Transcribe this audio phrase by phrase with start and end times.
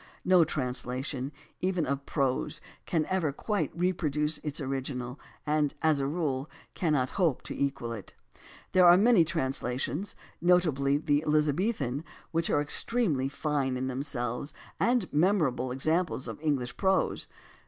[0.25, 6.49] No translation even of prose can ever quite reproduce its original, and, as a rule,
[6.73, 8.15] cannot hope to equal it.
[8.71, 15.07] There are many translations, notably the Elizabethan, which are extremely fine in them selves and
[15.13, 17.27] memorable examples of English prose.